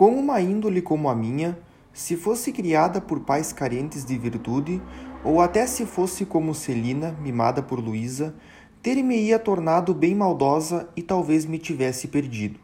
Com 0.00 0.14
uma 0.14 0.40
índole 0.40 0.80
como 0.80 1.10
a 1.10 1.14
minha, 1.14 1.58
se 1.92 2.16
fosse 2.16 2.52
criada 2.52 3.02
por 3.02 3.20
pais 3.20 3.52
carentes 3.52 4.02
de 4.02 4.16
virtude, 4.16 4.80
ou 5.22 5.42
até 5.42 5.66
se 5.66 5.84
fosse 5.84 6.24
como 6.24 6.54
Celina, 6.54 7.14
mimada 7.20 7.62
por 7.62 7.78
Luísa, 7.78 8.34
ter-me-ia 8.80 9.38
tornado 9.38 9.92
bem 9.92 10.14
maldosa 10.14 10.88
e 10.96 11.02
talvez 11.02 11.44
me 11.44 11.58
tivesse 11.58 12.08
perdido. 12.08 12.58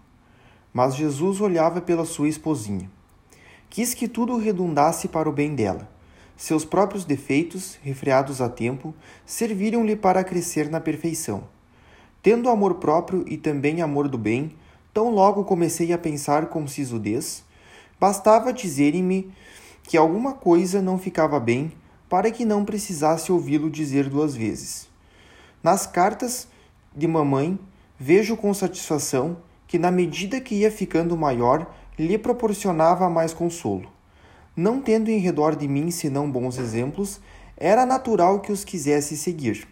Mas 0.73 0.97
Jesus 0.97 1.39
olhava 1.43 1.79
pela 1.79 2.07
sua 2.07 2.27
esposinha. 2.27 2.91
Quis 3.69 3.93
que 3.93 4.09
tudo 4.09 4.39
redundasse 4.39 5.07
para 5.07 5.29
o 5.29 5.33
bem 5.33 5.55
dela. 5.55 5.91
Seus 6.39 6.65
próprios 6.65 7.05
defeitos, 7.05 7.79
refreados 7.83 8.41
a 8.41 8.49
tempo, 8.49 8.95
serviram-lhe 9.27 9.95
para 9.95 10.25
crescer 10.25 10.71
na 10.71 10.81
perfeição. 10.81 11.45
Tendo 12.23 12.49
amor 12.49 12.77
próprio 12.77 13.27
e 13.29 13.37
também 13.37 13.83
amor 13.83 14.09
do 14.09 14.17
bem, 14.17 14.57
tão 14.97 15.11
logo 15.11 15.45
comecei 15.45 15.93
a 15.93 15.99
pensar 15.99 16.47
com 16.47 16.67
sisudez, 16.67 17.45
bastava 18.01 18.51
dizerem-me 18.51 19.31
que 19.83 19.95
alguma 19.95 20.33
coisa 20.33 20.81
não 20.81 20.97
ficava 20.97 21.39
bem 21.39 21.71
para 22.09 22.31
que 22.31 22.47
não 22.47 22.65
precisasse 22.65 23.31
ouvi-lo 23.31 23.69
dizer 23.69 24.09
duas 24.09 24.35
vezes. 24.35 24.89
Nas 25.63 25.87
cartas 25.87 26.49
de 26.97 27.07
mamãe, 27.07 27.59
vejo 28.01 28.39
com 28.39 28.55
satisfação 28.55 29.37
que, 29.67 29.79
na 29.79 29.91
medida 29.91 30.41
que 30.41 30.55
ia 30.55 30.71
ficando 30.71 31.15
maior, 31.15 31.71
lhe 31.99 32.17
proporcionava 32.17 33.11
mais 33.11 33.35
consolo. 33.35 33.93
Não 34.57 34.81
tendo 34.81 35.11
em 35.11 35.19
redor 35.19 35.57
de 35.57 35.69
mim 35.69 35.91
senão 35.91 36.31
bons 36.31 36.57
exemplos, 36.57 37.21
era 37.55 37.85
natural 37.85 38.41
que 38.41 38.51
os 38.51 38.65
quisesse 38.65 39.15
seguir. 39.15 39.69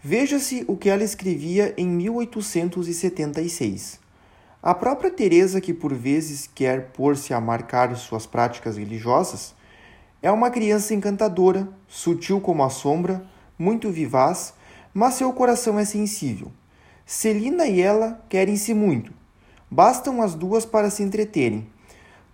Veja-se 0.00 0.64
o 0.68 0.76
que 0.76 0.88
ela 0.88 1.02
escrevia 1.02 1.74
em 1.76 1.88
1876. 1.88 4.05
A 4.66 4.74
própria 4.74 5.12
Teresa, 5.12 5.60
que 5.60 5.72
por 5.72 5.94
vezes 5.94 6.50
quer 6.52 6.88
pôr-se 6.88 7.32
a 7.32 7.40
marcar 7.40 7.94
suas 7.94 8.26
práticas 8.26 8.76
religiosas, 8.76 9.54
é 10.20 10.28
uma 10.28 10.50
criança 10.50 10.92
encantadora, 10.92 11.68
sutil 11.86 12.40
como 12.40 12.64
a 12.64 12.68
sombra, 12.68 13.24
muito 13.56 13.92
vivaz, 13.92 14.54
mas 14.92 15.14
seu 15.14 15.32
coração 15.32 15.78
é 15.78 15.84
sensível. 15.84 16.50
Celina 17.04 17.68
e 17.68 17.80
ela 17.80 18.20
querem-se 18.28 18.74
muito. 18.74 19.12
Bastam 19.70 20.20
as 20.20 20.34
duas 20.34 20.66
para 20.66 20.90
se 20.90 21.00
entreterem. 21.00 21.64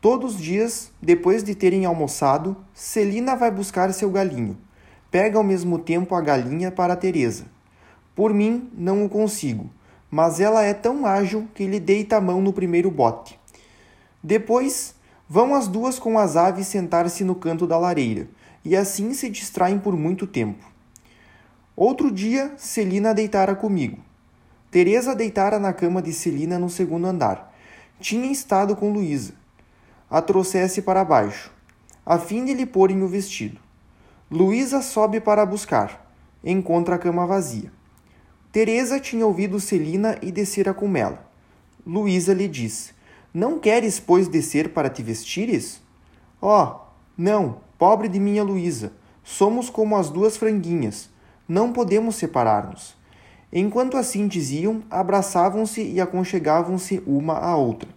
Todos 0.01 0.37
os 0.37 0.41
dias, 0.41 0.91
depois 1.03 1.45
de 1.45 1.55
terem 1.55 1.85
almoçado, 1.85 2.57
Celina 2.73 3.37
vai 3.37 3.51
buscar 3.51 3.93
seu 3.93 4.11
galinho. 4.11 4.57
Pega 5.11 5.37
ao 5.37 5.45
mesmo 5.45 5.79
tempo 5.79 6.15
a 6.15 6.21
galinha 6.23 6.71
para 6.71 6.97
Teresa. 6.97 7.45
Por 8.17 8.33
mim, 8.33 8.71
não 8.73 9.05
o 9.05 9.09
consigo, 9.11 9.69
mas 10.13 10.39
ela 10.39 10.63
é 10.63 10.73
tão 10.73 11.05
ágil 11.05 11.49
que 11.57 11.67
lhe 11.67 11.81
deita 11.81 12.19
a 12.19 12.21
mão 12.21 12.41
no 12.41 12.53
primeiro 12.53 12.89
bote. 12.89 13.37
Depois, 14.23 14.95
Vão 15.35 15.55
as 15.55 15.67
duas 15.67 15.99
com 15.99 16.19
as 16.19 16.37
aves 16.37 16.67
sentar-se 16.67 17.25
no 17.25 17.35
canto 17.35 17.67
da 17.67 17.79
lareira, 17.79 18.29
e 18.63 18.77
assim 18.77 19.15
se 19.15 19.31
distraem 19.31 19.79
por 19.79 19.97
muito 19.97 20.27
tempo. 20.27 20.63
Outro 21.75 22.11
dia, 22.11 22.53
Celina 22.59 23.15
deitara 23.15 23.55
comigo. 23.55 23.97
Teresa 24.71 25.15
deitara 25.15 25.59
na 25.59 25.73
cama 25.73 26.03
de 26.03 26.13
Celina 26.13 26.59
no 26.59 26.69
segundo 26.69 27.07
andar. 27.07 27.51
Tinha 27.99 28.31
estado 28.31 28.77
com 28.77 28.93
Luísa. 28.93 29.33
A 30.11 30.21
trouxesse 30.21 30.83
para 30.83 31.03
baixo, 31.03 31.51
a 32.05 32.19
fim 32.19 32.45
de 32.45 32.53
lhe 32.53 32.67
porem 32.67 33.03
o 33.03 33.09
vestido. 33.09 33.59
Luísa 34.31 34.83
sobe 34.83 35.19
para 35.19 35.47
buscar. 35.47 36.13
Encontra 36.45 36.97
a 36.97 36.99
cama 36.99 37.27
vazia. 37.27 37.73
Teresa 38.53 39.01
tinha 39.01 39.27
ouvido 39.27 39.59
Celina 39.59 40.19
e 40.21 40.31
descera 40.31 40.75
com 40.75 40.95
ela. 40.95 41.27
Luísa 41.87 42.35
lhe 42.35 42.47
disse: 42.47 42.93
não 43.33 43.59
queres, 43.59 43.99
pois, 43.99 44.29
descer 44.29 44.75
para 44.75 44.91
te 44.91 45.03
vestires? 45.03 45.81
Oh, 46.39 46.75
não, 47.17 47.63
pobre 47.79 48.07
de 48.07 48.21
minha 48.21 48.45
Luísa, 48.45 48.93
somos 49.25 49.71
como 49.71 49.97
as 49.97 50.11
duas 50.11 50.37
franguinhas, 50.37 51.09
não 51.49 51.73
podemos 51.73 52.17
separar-nos. 52.17 52.95
Enquanto 53.51 53.97
assim 53.97 54.29
diziam, 54.29 54.83
abraçavam-se 54.91 55.83
e 55.83 55.99
aconchegavam-se 55.99 57.03
uma 57.07 57.39
à 57.39 57.57
outra. 57.57 57.89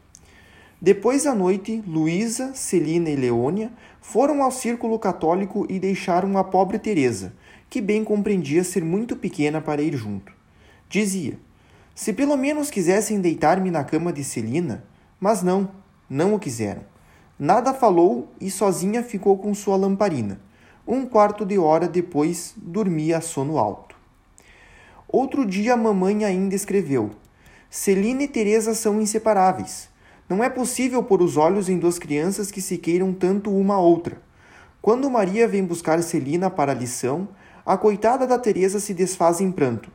Depois 0.82 1.28
à 1.28 1.36
noite, 1.36 1.84
Luísa, 1.86 2.54
Celina 2.54 3.10
e 3.10 3.16
Leônia 3.18 3.74
foram 4.00 4.42
ao 4.42 4.52
círculo 4.52 4.98
católico 4.98 5.66
e 5.70 5.80
deixaram 5.80 6.38
a 6.38 6.46
pobre 6.46 6.80
Teresa, 6.80 7.34
que 7.70 7.82
bem 7.82 8.06
compreendia 8.06 8.64
ser 8.64 8.86
muito 8.86 9.18
pequena 9.18 9.60
para 9.60 9.82
ir 9.82 9.98
junto. 9.98 10.34
Dizia: 10.96 11.38
Se 11.94 12.14
pelo 12.14 12.38
menos 12.38 12.70
quisessem 12.70 13.20
deitar-me 13.20 13.70
na 13.70 13.84
cama 13.84 14.14
de 14.14 14.24
Celina, 14.24 14.86
mas 15.20 15.44
não, 15.44 15.70
não 16.10 16.34
o 16.34 16.40
quiseram. 16.40 16.84
Nada 17.38 17.74
falou 17.74 18.32
e 18.40 18.50
sozinha 18.50 19.04
ficou 19.04 19.38
com 19.38 19.54
sua 19.54 19.76
lamparina. 19.76 20.40
Um 20.88 21.06
quarto 21.06 21.46
de 21.46 21.60
hora 21.60 21.90
depois 21.90 22.54
dormia 22.56 23.18
a 23.18 23.22
sono 23.22 23.58
alto. 23.58 23.94
Outro 25.06 25.46
dia 25.46 25.74
a 25.74 25.78
mamãe 25.78 26.24
ainda 26.24 26.56
escreveu: 26.56 27.12
Celina 27.70 28.24
e 28.24 28.28
Teresa 28.30 28.74
são 28.74 29.02
inseparáveis. 29.02 29.90
Não 30.30 30.42
é 30.42 30.50
possível 30.50 31.04
pôr 31.04 31.22
os 31.22 31.36
olhos 31.36 31.68
em 31.68 31.78
duas 31.78 32.00
crianças 32.00 32.50
que 32.50 32.62
se 32.62 32.78
queiram 32.78 33.12
tanto 33.12 33.54
uma 33.54 33.74
a 33.74 33.80
outra. 33.80 34.22
Quando 34.82 35.12
Maria 35.12 35.46
vem 35.46 35.66
buscar 35.66 36.02
Celina 36.02 36.50
para 36.50 36.72
a 36.72 36.76
lição, 36.76 37.28
a 37.66 37.76
coitada 37.76 38.26
da 38.26 38.40
Teresa 38.40 38.80
se 38.80 38.94
desfaz 38.94 39.42
em 39.42 39.52
pranto. 39.52 39.92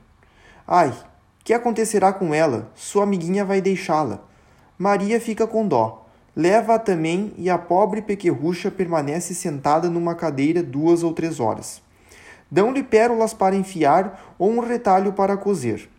Ai, 0.72 0.94
que 1.42 1.52
acontecerá 1.52 2.12
com 2.12 2.32
ela? 2.32 2.70
Sua 2.76 3.02
amiguinha 3.02 3.44
vai 3.44 3.60
deixá-la. 3.60 4.22
Maria 4.78 5.20
fica 5.20 5.44
com 5.44 5.66
dó. 5.66 6.06
Leva-a 6.36 6.78
também 6.78 7.32
e 7.36 7.50
a 7.50 7.58
pobre 7.58 8.00
pequerrucha 8.00 8.70
permanece 8.70 9.34
sentada 9.34 9.90
numa 9.90 10.14
cadeira 10.14 10.62
duas 10.62 11.02
ou 11.02 11.12
três 11.12 11.40
horas. 11.40 11.82
Dão-lhe 12.48 12.84
pérolas 12.84 13.34
para 13.34 13.56
enfiar 13.56 14.36
ou 14.38 14.48
um 14.48 14.60
retalho 14.60 15.12
para 15.12 15.36
cozer. 15.36 15.90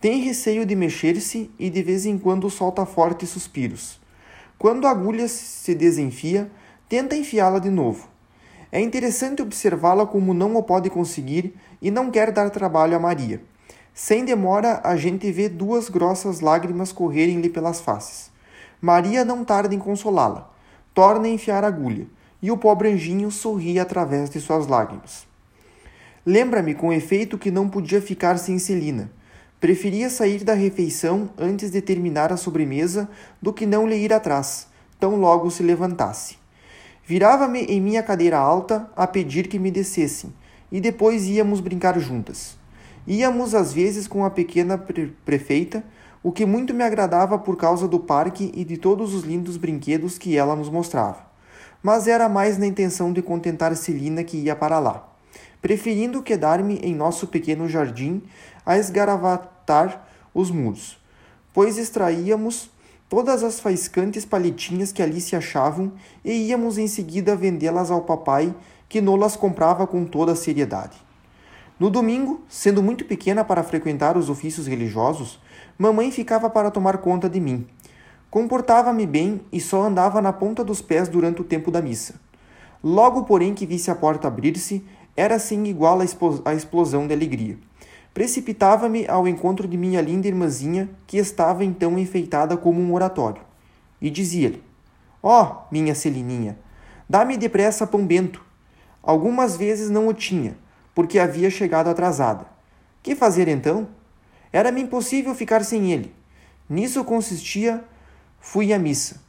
Tem 0.00 0.22
receio 0.22 0.64
de 0.64 0.74
mexer-se 0.74 1.50
e 1.58 1.68
de 1.68 1.82
vez 1.82 2.06
em 2.06 2.16
quando 2.16 2.48
solta 2.48 2.86
fortes 2.86 3.28
suspiros. 3.28 4.00
Quando 4.58 4.86
a 4.86 4.90
agulha 4.90 5.28
se 5.28 5.74
desenfia, 5.74 6.50
tenta 6.88 7.14
enfiá-la 7.14 7.58
de 7.58 7.68
novo. 7.68 8.08
É 8.72 8.80
interessante 8.80 9.42
observá-la 9.42 10.06
como 10.06 10.32
não 10.32 10.56
o 10.56 10.62
pode 10.62 10.88
conseguir 10.88 11.54
e 11.82 11.90
não 11.90 12.10
quer 12.10 12.32
dar 12.32 12.48
trabalho 12.48 12.96
a 12.96 12.98
Maria. 12.98 13.42
Sem 13.96 14.24
demora, 14.24 14.80
a 14.82 14.96
gente 14.96 15.30
vê 15.30 15.48
duas 15.48 15.88
grossas 15.88 16.40
lágrimas 16.40 16.90
correrem-lhe 16.90 17.48
pelas 17.48 17.80
faces. 17.80 18.28
Maria 18.80 19.24
não 19.24 19.44
tarda 19.44 19.72
em 19.72 19.78
consolá-la. 19.78 20.50
Torna 20.92 21.26
a 21.26 21.30
enfiar 21.30 21.62
a 21.62 21.68
agulha, 21.68 22.08
e 22.42 22.50
o 22.50 22.58
pobre 22.58 22.88
anjinho 22.88 23.30
sorri 23.30 23.78
através 23.78 24.28
de 24.28 24.40
suas 24.40 24.66
lágrimas. 24.66 25.28
Lembra-me 26.26 26.74
com 26.74 26.92
efeito 26.92 27.38
que 27.38 27.52
não 27.52 27.68
podia 27.68 28.02
ficar 28.02 28.36
sem 28.36 28.58
Celina. 28.58 29.12
Preferia 29.60 30.10
sair 30.10 30.42
da 30.42 30.54
refeição 30.54 31.30
antes 31.38 31.70
de 31.70 31.80
terminar 31.80 32.32
a 32.32 32.36
sobremesa 32.36 33.08
do 33.40 33.52
que 33.52 33.64
não 33.64 33.86
lhe 33.86 33.96
ir 33.96 34.12
atrás, 34.12 34.66
tão 34.98 35.14
logo 35.14 35.52
se 35.52 35.62
levantasse. 35.62 36.36
Virava-me 37.06 37.60
em 37.60 37.80
minha 37.80 38.02
cadeira 38.02 38.38
alta 38.38 38.90
a 38.96 39.06
pedir 39.06 39.46
que 39.46 39.58
me 39.58 39.70
descessem, 39.70 40.34
e 40.72 40.80
depois 40.80 41.26
íamos 41.26 41.60
brincar 41.60 41.96
juntas. 42.00 42.63
Íamos 43.06 43.54
às 43.54 43.72
vezes 43.72 44.08
com 44.08 44.24
a 44.24 44.30
pequena 44.30 44.78
pre 44.78 45.14
prefeita, 45.24 45.84
o 46.22 46.32
que 46.32 46.46
muito 46.46 46.72
me 46.72 46.82
agradava 46.82 47.38
por 47.38 47.54
causa 47.54 47.86
do 47.86 48.00
parque 48.00 48.50
e 48.54 48.64
de 48.64 48.78
todos 48.78 49.12
os 49.12 49.24
lindos 49.24 49.58
brinquedos 49.58 50.16
que 50.16 50.38
ela 50.38 50.56
nos 50.56 50.70
mostrava. 50.70 51.26
Mas 51.82 52.08
era 52.08 52.30
mais 52.30 52.56
na 52.56 52.66
intenção 52.66 53.12
de 53.12 53.20
contentar 53.20 53.76
Celina 53.76 54.24
que 54.24 54.38
ia 54.38 54.56
para 54.56 54.78
lá, 54.78 55.06
preferindo 55.60 56.22
quedar-me 56.22 56.78
em 56.78 56.94
nosso 56.94 57.26
pequeno 57.26 57.68
jardim 57.68 58.22
a 58.64 58.78
esgaravatar 58.78 60.08
os 60.32 60.50
muros, 60.50 60.98
pois 61.52 61.76
extraíamos 61.76 62.70
todas 63.06 63.44
as 63.44 63.60
faiscantes 63.60 64.24
palitinhas 64.24 64.92
que 64.92 65.02
ali 65.02 65.20
se 65.20 65.36
achavam 65.36 65.92
e 66.24 66.32
íamos 66.48 66.78
em 66.78 66.88
seguida 66.88 67.36
vendê-las 67.36 67.90
ao 67.90 68.00
papai, 68.00 68.54
que 68.88 69.02
nolas 69.02 69.36
comprava 69.36 69.86
com 69.86 70.06
toda 70.06 70.32
a 70.32 70.36
seriedade. 70.36 70.96
No 71.78 71.90
domingo, 71.90 72.44
sendo 72.48 72.80
muito 72.82 73.04
pequena 73.04 73.44
para 73.44 73.64
frequentar 73.64 74.16
os 74.16 74.30
ofícios 74.30 74.68
religiosos, 74.68 75.40
mamãe 75.76 76.12
ficava 76.12 76.48
para 76.48 76.70
tomar 76.70 76.98
conta 76.98 77.28
de 77.28 77.40
mim. 77.40 77.66
Comportava-me 78.30 79.04
bem 79.04 79.40
e 79.52 79.60
só 79.60 79.82
andava 79.82 80.22
na 80.22 80.32
ponta 80.32 80.62
dos 80.62 80.80
pés 80.80 81.08
durante 81.08 81.40
o 81.40 81.44
tempo 81.44 81.72
da 81.72 81.82
missa. 81.82 82.14
Logo, 82.82 83.24
porém, 83.24 83.54
que 83.54 83.66
visse 83.66 83.90
a 83.90 83.94
porta 83.94 84.28
abrir-se, 84.28 84.84
era 85.16 85.38
sem 85.38 85.66
igual 85.66 85.98
a 86.44 86.54
explosão 86.54 87.08
de 87.08 87.14
alegria. 87.14 87.58
Precipitava-me 88.12 89.08
ao 89.08 89.26
encontro 89.26 89.66
de 89.66 89.76
minha 89.76 90.00
linda 90.00 90.28
irmãzinha, 90.28 90.88
que 91.08 91.16
estava 91.16 91.64
então 91.64 91.98
enfeitada 91.98 92.56
como 92.56 92.80
um 92.80 92.94
oratório, 92.94 93.42
e 94.00 94.08
dizia-lhe: 94.10 94.62
Ó, 95.20 95.42
oh, 95.42 95.72
minha 95.72 95.94
Celininha, 95.94 96.56
dá-me 97.08 97.36
depressa 97.36 97.84
pão 97.84 98.06
bento. 98.06 98.44
Algumas 99.02 99.56
vezes 99.56 99.90
não 99.90 100.06
o 100.06 100.14
tinha, 100.14 100.56
porque 100.94 101.18
havia 101.18 101.50
chegado 101.50 101.88
atrasada. 101.88 102.46
Que 103.02 103.14
fazer 103.14 103.48
então? 103.48 103.88
Era-me 104.52 104.80
impossível 104.80 105.34
ficar 105.34 105.64
sem 105.64 105.92
ele. 105.92 106.14
Nisso 106.68 107.04
consistia, 107.04 107.84
fui 108.40 108.72
à 108.72 108.78
missa. 108.78 109.20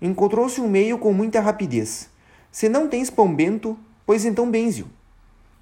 Encontrou-se 0.00 0.60
um 0.60 0.68
meio 0.68 0.98
com 0.98 1.12
muita 1.12 1.40
rapidez. 1.40 2.10
Se 2.52 2.68
não 2.68 2.86
tens 2.86 3.10
pão 3.10 3.34
bento, 3.34 3.78
pois 4.04 4.24
então 4.24 4.50
benze-o. 4.50 4.86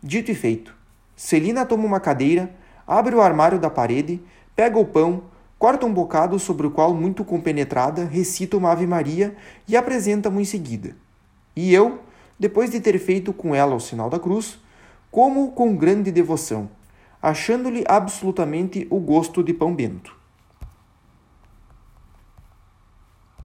Dito 0.03 0.31
e 0.31 0.35
feito. 0.35 0.75
Celina 1.17 1.65
toma 1.65 1.85
uma 1.85 2.01
cadeira, 2.01 2.55
abre 2.87 3.15
o 3.15 3.21
armário 3.21 3.59
da 3.59 3.71
parede, 3.71 4.21
pega 4.55 4.79
o 4.79 4.85
pão, 4.85 5.23
corta 5.59 5.87
um 5.87 5.95
bocado 5.95 6.39
sobre 6.39 6.67
o 6.67 6.71
qual, 6.71 6.93
muito 6.93 7.25
compenetrada, 7.25 8.05
recita 8.05 8.57
uma 8.57 8.73
Ave 8.73 8.87
Maria 8.87 9.35
e 9.67 9.77
apresenta-mo 9.77 10.41
em 10.41 10.45
seguida. 10.45 10.97
E 11.57 11.73
eu, 11.73 12.01
depois 12.39 12.71
de 12.71 12.81
ter 12.81 12.99
feito 12.99 13.33
com 13.33 13.55
ela 13.55 13.75
o 13.75 13.81
sinal 13.81 14.11
da 14.11 14.19
cruz, 14.19 14.59
como 15.15 15.53
com 15.53 15.77
grande 15.77 16.11
devoção, 16.11 16.69
achando-lhe 17.23 17.85
absolutamente 17.87 18.85
o 18.91 18.99
gosto 18.99 19.45
de 19.45 19.55
pão 19.55 19.73
bento. 19.73 20.24